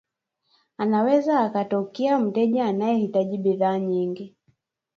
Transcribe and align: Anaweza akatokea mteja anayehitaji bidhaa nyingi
Anaweza 0.77 1.39
akatokea 1.39 2.19
mteja 2.19 2.65
anayehitaji 2.65 3.37
bidhaa 3.37 3.79
nyingi 3.79 4.35